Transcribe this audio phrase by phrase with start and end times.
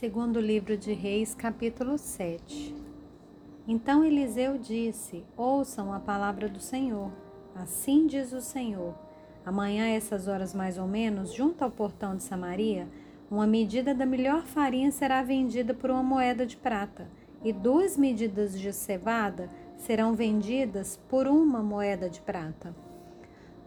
[0.00, 2.74] Segundo livro de Reis, capítulo 7.
[3.68, 7.10] Então Eliseu disse: Ouçam a palavra do Senhor.
[7.54, 8.94] Assim diz o Senhor:
[9.44, 12.88] Amanhã, essas horas mais ou menos, junto ao portão de Samaria,
[13.30, 17.06] uma medida da melhor farinha será vendida por uma moeda de prata,
[17.44, 22.74] e duas medidas de cevada serão vendidas por uma moeda de prata.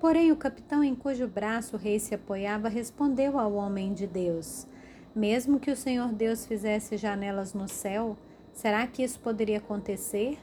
[0.00, 4.66] Porém, o capitão em cujo braço o rei se apoiava respondeu ao homem de Deus:
[5.14, 8.16] mesmo que o Senhor Deus fizesse janelas no céu,
[8.52, 10.38] será que isso poderia acontecer?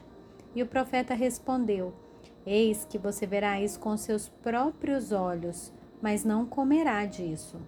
[0.54, 1.92] E o profeta respondeu:
[2.46, 7.58] Eis que você verá isso com seus próprios olhos, mas não comerá disso.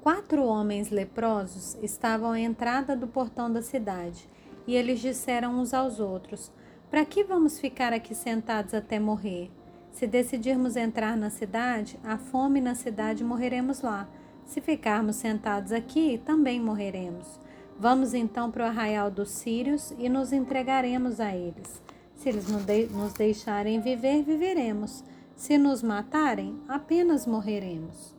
[0.00, 4.28] Quatro homens leprosos estavam à entrada do portão da cidade,
[4.66, 6.50] e eles disseram uns aos outros:
[6.90, 9.50] Para que vamos ficar aqui sentados até morrer?
[9.92, 14.08] Se decidirmos entrar na cidade, a fome na cidade morreremos lá
[14.50, 17.38] se ficarmos sentados aqui, também morreremos.
[17.78, 21.80] Vamos então para o arraial dos sírios e nos entregaremos a eles.
[22.16, 25.04] Se eles nos deixarem viver, viveremos.
[25.36, 28.12] Se nos matarem, apenas morreremos.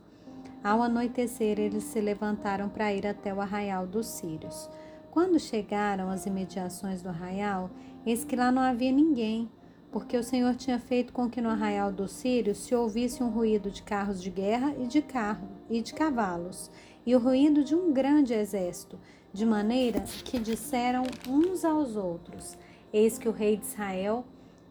[0.64, 4.70] Ao anoitecer, eles se levantaram para ir até o arraial dos sírios.
[5.12, 7.70] Quando chegaram às imediações do arraial,
[8.06, 9.52] eis que lá não havia ninguém
[9.92, 13.70] porque o Senhor tinha feito com que no arraial dos sírios se ouvisse um ruído
[13.70, 16.72] de carros de guerra e de carro e de cavalos,
[17.06, 18.98] e o ruído de um grande exército,
[19.34, 22.58] de maneira que disseram uns aos outros:
[22.94, 24.26] Eis que o rei de Israel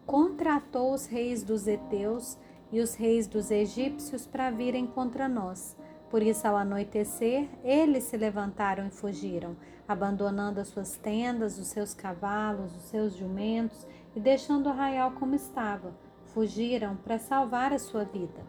[0.05, 2.37] contratou os reis dos heteus
[2.71, 5.75] e os reis dos egípcios para virem contra nós.
[6.11, 9.55] Por isso, ao anoitecer, eles se levantaram e fugiram,
[9.87, 15.35] abandonando as suas tendas, os seus cavalos, os seus jumentos e deixando o arraial como
[15.35, 15.93] estava,
[16.33, 18.45] fugiram para salvar a sua vida.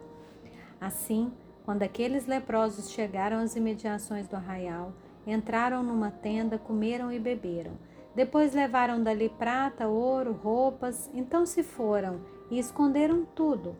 [0.79, 1.31] Assim,
[1.63, 4.91] quando aqueles leprosos chegaram às imediações do arraial,
[5.25, 7.71] entraram numa tenda, comeram e beberam.
[8.13, 12.19] Depois levaram dali prata, ouro, roupas, então se foram
[12.51, 13.73] e esconderam tudo.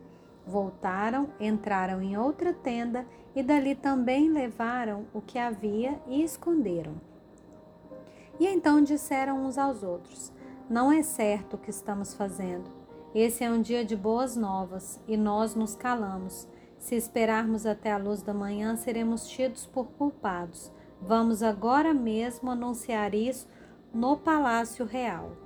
[0.46, 6.94] Voltaram, entraram em outra tenda e dali também levaram o que havia e esconderam.
[8.38, 10.32] E então disseram uns aos outros:
[10.68, 12.70] não é certo o que estamos fazendo.
[13.14, 16.48] Esse é um dia de boas novas e nós nos calamos.
[16.78, 20.72] Se esperarmos até a luz da manhã, seremos tidos por culpados.
[21.00, 23.48] Vamos agora mesmo anunciar isso
[23.92, 25.43] no palácio real.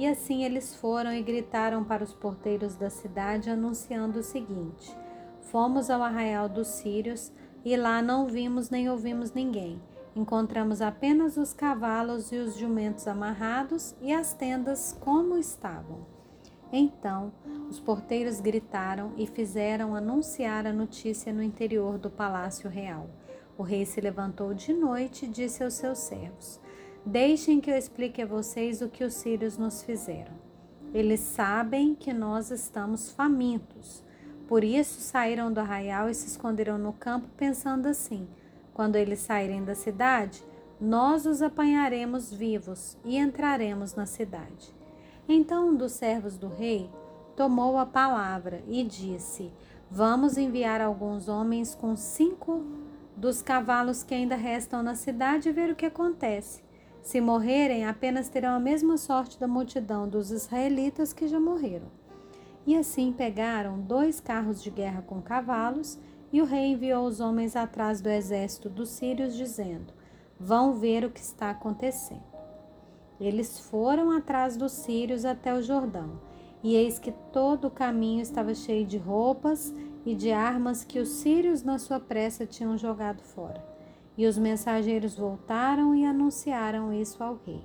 [0.00, 4.96] E assim eles foram e gritaram para os porteiros da cidade, anunciando o seguinte:
[5.42, 7.30] Fomos ao arraial dos sírios
[7.64, 9.80] e lá não vimos nem ouvimos ninguém
[10.14, 16.04] Encontramos apenas os cavalos e os jumentos amarrados e as tendas como estavam.
[16.72, 17.32] Então
[17.68, 23.08] os porteiros gritaram e fizeram anunciar a notícia no interior do palácio real.
[23.56, 26.60] O rei se levantou de noite e disse aos seus servos:
[27.04, 30.34] Deixem que eu explique a vocês o que os sírios nos fizeram.
[30.92, 34.04] Eles sabem que nós estamos famintos.
[34.46, 38.28] Por isso saíram do arraial e se esconderam no campo, pensando assim:
[38.74, 40.44] quando eles saírem da cidade,
[40.80, 44.74] nós os apanharemos vivos e entraremos na cidade.
[45.28, 46.90] Então um dos servos do rei
[47.36, 49.50] tomou a palavra e disse:
[49.90, 52.62] Vamos enviar alguns homens com cinco
[53.16, 56.62] dos cavalos que ainda restam na cidade e ver o que acontece.
[57.02, 61.88] Se morrerem, apenas terão a mesma sorte da multidão dos israelitas que já morreram.
[62.66, 65.98] E assim pegaram dois carros de guerra com cavalos
[66.32, 69.92] e o rei enviou os homens atrás do exército dos sírios, dizendo:
[70.38, 72.22] Vão ver o que está acontecendo.
[73.20, 76.20] Eles foram atrás dos sírios até o Jordão,
[76.62, 79.74] e eis que todo o caminho estava cheio de roupas
[80.06, 83.69] e de armas que os sírios, na sua pressa, tinham jogado fora.
[84.20, 87.64] E os mensageiros voltaram e anunciaram isso ao rei.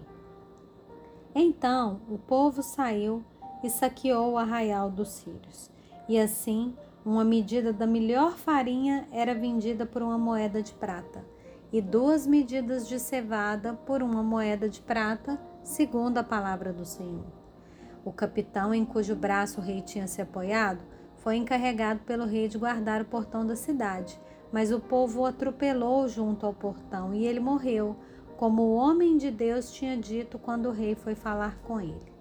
[1.35, 3.25] Então o povo saiu
[3.61, 5.69] e saqueou o arraial dos sírios.
[6.07, 6.73] E assim
[7.03, 11.25] uma medida da melhor farinha era vendida por uma moeda de prata,
[11.73, 17.25] e duas medidas de cevada por uma moeda de prata, segundo a palavra do Senhor.
[18.05, 20.79] O capitão em cujo braço o rei tinha se apoiado
[21.17, 24.17] foi encarregado pelo rei de guardar o portão da cidade,
[24.51, 27.95] mas o povo o atropelou junto ao portão e ele morreu,
[28.37, 32.13] como o homem de Deus tinha dito quando o rei foi falar com ele.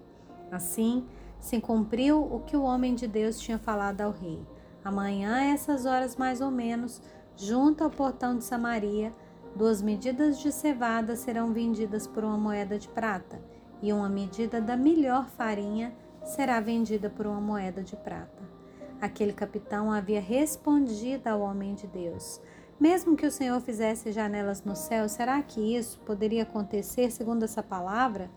[0.51, 1.05] Assim,
[1.39, 4.39] se cumpriu o que o homem de Deus tinha falado ao rei.
[4.83, 7.01] Amanhã, a essas horas mais ou menos,
[7.35, 9.11] junto ao portão de Samaria,
[9.55, 13.41] duas medidas de cevada serão vendidas por uma moeda de prata,
[13.81, 15.93] e uma medida da melhor farinha
[16.23, 18.43] será vendida por uma moeda de prata.
[19.01, 22.39] Aquele capitão havia respondido ao homem de Deus:
[22.79, 27.61] Mesmo que o Senhor fizesse janelas no céu, será que isso poderia acontecer segundo essa
[27.61, 28.29] palavra?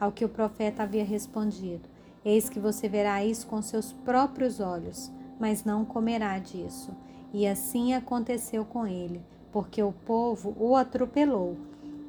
[0.00, 1.88] Ao que o profeta havia respondido:
[2.24, 6.92] Eis que você verá isso com seus próprios olhos, mas não comerá disso.
[7.32, 11.56] E assim aconteceu com ele, porque o povo o atropelou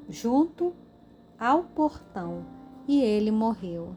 [0.09, 0.74] junto
[1.39, 2.45] ao portão
[2.88, 3.95] e ele morreu.